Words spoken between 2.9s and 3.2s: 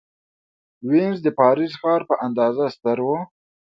و.